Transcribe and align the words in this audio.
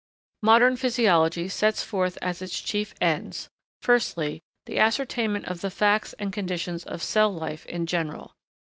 Modern 0.41 0.77
physiology 0.77 1.47
sets 1.47 1.83
forth 1.83 2.17
as 2.23 2.41
its 2.41 2.59
chief 2.59 2.95
ends: 2.99 3.51
Firstly, 3.83 4.41
the 4.65 4.79
ascertainment 4.79 5.45
of 5.45 5.61
the 5.61 5.69
facts 5.69 6.13
and 6.13 6.33
conditions 6.33 6.83
of 6.85 7.03
cell 7.03 7.31
life 7.31 7.67
in 7.67 7.85
general. 7.85 8.33